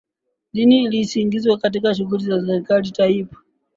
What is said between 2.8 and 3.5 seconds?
Tayyip